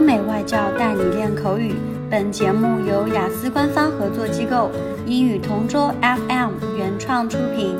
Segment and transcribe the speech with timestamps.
[0.00, 1.74] 美外教带你练口语。
[2.08, 4.70] 本节目由雅思官方合作机构
[5.06, 7.76] 英语同桌 FM 原创出品。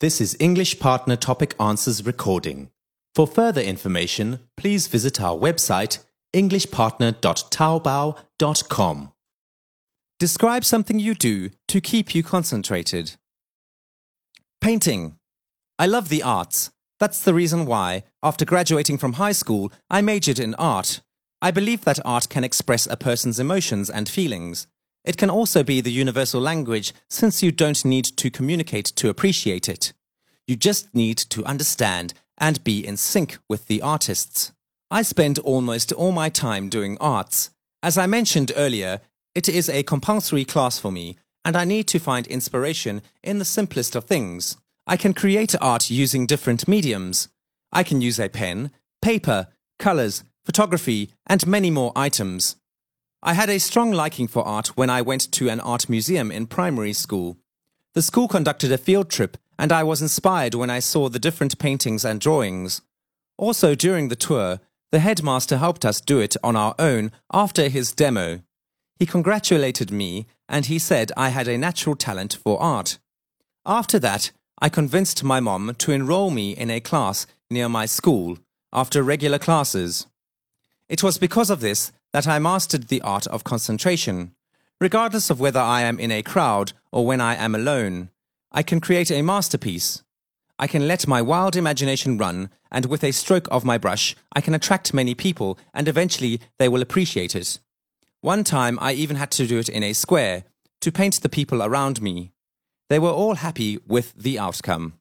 [0.00, 2.68] This is English Partner Topic Answers recording.
[3.14, 5.98] For further information, please visit our website
[6.32, 9.12] englishpartner.taobao.com.
[10.20, 13.16] Describe something you do to keep you concentrated.
[14.63, 15.17] Painting.
[15.77, 16.71] I love the arts.
[16.97, 21.01] That's the reason why, after graduating from high school, I majored in art.
[21.41, 24.67] I believe that art can express a person's emotions and feelings.
[25.03, 29.67] It can also be the universal language since you don't need to communicate to appreciate
[29.67, 29.91] it.
[30.47, 34.53] You just need to understand and be in sync with the artists.
[34.89, 37.49] I spend almost all my time doing arts.
[37.83, 39.01] As I mentioned earlier,
[39.35, 43.43] it is a compulsory class for me, and I need to find inspiration in the
[43.43, 44.55] simplest of things.
[44.85, 47.29] I can create art using different mediums.
[47.71, 49.47] I can use a pen, paper,
[49.79, 52.57] colors, photography, and many more items.
[53.21, 56.47] I had a strong liking for art when I went to an art museum in
[56.47, 57.37] primary school.
[57.93, 61.57] The school conducted a field trip, and I was inspired when I saw the different
[61.57, 62.81] paintings and drawings.
[63.37, 64.59] Also, during the tour,
[64.91, 68.41] the headmaster helped us do it on our own after his demo.
[68.99, 72.99] He congratulated me and he said I had a natural talent for art.
[73.65, 74.31] After that,
[74.63, 78.37] I convinced my mom to enroll me in a class near my school
[78.71, 80.07] after regular classes.
[80.87, 84.35] It was because of this that I mastered the art of concentration.
[84.79, 88.09] Regardless of whether I am in a crowd or when I am alone,
[88.53, 90.01] I can create a masterpiece.
[90.57, 94.39] I can let my wild imagination run, and with a stroke of my brush, I
[94.39, 97.59] can attract many people, and eventually they will appreciate it.
[98.21, 100.45] One time I even had to do it in a square
[100.79, 102.32] to paint the people around me.
[102.89, 104.93] They were all happy with the outcome.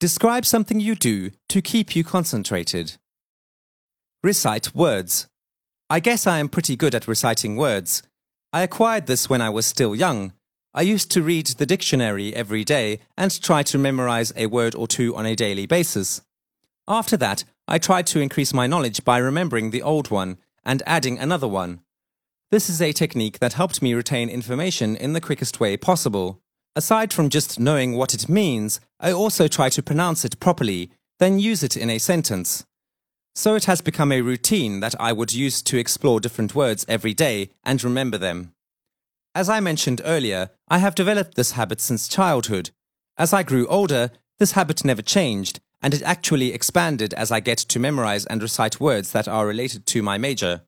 [0.00, 2.96] Describe something you do to keep you concentrated.
[4.22, 5.28] Recite words.
[5.90, 8.02] I guess I am pretty good at reciting words.
[8.52, 10.32] I acquired this when I was still young.
[10.72, 14.86] I used to read the dictionary every day and try to memorize a word or
[14.86, 16.22] two on a daily basis.
[16.88, 21.20] After that, I tried to increase my knowledge by remembering the old one and adding
[21.20, 21.82] another one.
[22.50, 26.42] This is a technique that helped me retain information in the quickest way possible.
[26.74, 31.38] Aside from just knowing what it means, I also try to pronounce it properly, then
[31.38, 32.66] use it in a sentence.
[33.36, 37.14] So it has become a routine that I would use to explore different words every
[37.14, 38.52] day and remember them.
[39.32, 42.70] As I mentioned earlier, I have developed this habit since childhood.
[43.16, 44.10] As I grew older,
[44.40, 48.80] this habit never changed, and it actually expanded as I get to memorize and recite
[48.80, 50.62] words that are related to my major.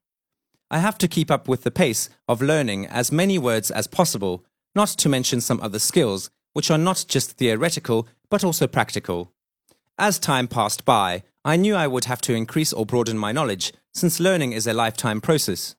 [0.71, 4.45] I have to keep up with the pace of learning as many words as possible
[4.75, 9.33] not to mention some other skills, which are not just theoretical, but also practical.
[9.99, 13.73] As time passed by, I knew I would have to increase or broaden my knowledge,
[13.93, 15.77] since learning is a lifetime process.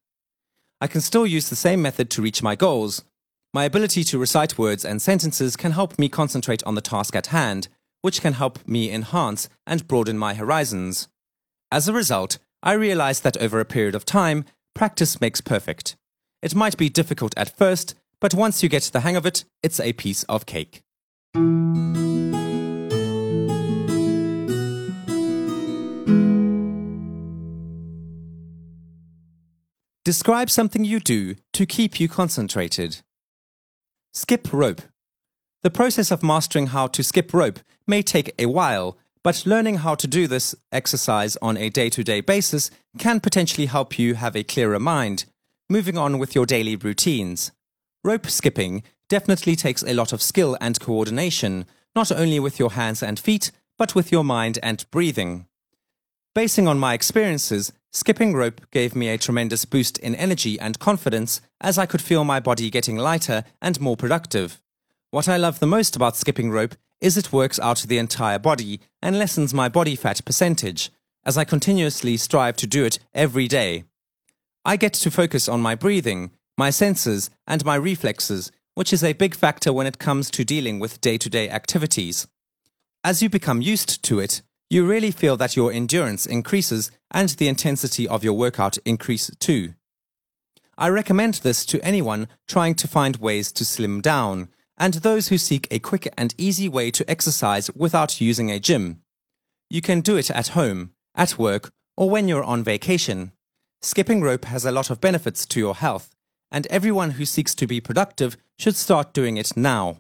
[0.79, 3.03] I can still use the same method to reach my goals.
[3.53, 7.27] My ability to recite words and sentences can help me concentrate on the task at
[7.27, 7.67] hand,
[8.03, 11.07] which can help me enhance and broaden my horizons.
[11.71, 14.43] As a result, I realized that over a period of time,
[14.75, 15.95] practice makes perfect.
[16.41, 19.79] It might be difficult at first, but once you get the hang of it, it's
[19.79, 20.83] a piece of cake.
[30.03, 32.99] Describe something you do to keep you concentrated.
[34.13, 34.81] Skip rope.
[35.63, 39.95] The process of mastering how to skip rope may take a while, but learning how
[39.95, 44.35] to do this exercise on a day to day basis can potentially help you have
[44.35, 45.23] a clearer mind,
[45.69, 47.53] moving on with your daily routines.
[48.03, 53.01] Rope skipping definitely takes a lot of skill and coordination, not only with your hands
[53.01, 55.47] and feet, but with your mind and breathing.
[56.35, 61.39] Basing on my experiences, skipping rope gave me a tremendous boost in energy and confidence
[61.61, 64.59] as I could feel my body getting lighter and more productive.
[65.13, 68.79] What I love the most about skipping rope is it works out the entire body
[68.99, 70.89] and lessens my body fat percentage,
[71.23, 73.83] as I continuously strive to do it every day.
[74.65, 79.13] I get to focus on my breathing, my senses, and my reflexes, which is a
[79.13, 82.25] big factor when it comes to dealing with day to day activities.
[83.03, 87.49] As you become used to it, you really feel that your endurance increases and the
[87.49, 89.75] intensity of your workout increase too.
[90.75, 95.38] I recommend this to anyone trying to find ways to slim down and those who
[95.38, 99.02] seek a quick and easy way to exercise without using a gym.
[99.68, 103.32] You can do it at home, at work, or when you're on vacation.
[103.82, 106.14] Skipping rope has a lot of benefits to your health,
[106.50, 109.98] and everyone who seeks to be productive should start doing it now.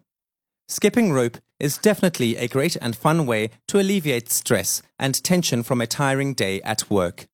[0.68, 5.80] Skipping rope is definitely a great and fun way to alleviate stress and tension from
[5.80, 7.26] a tiring day at work.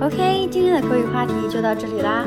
[0.00, 2.26] OK，今天的口语话题就到这里啦。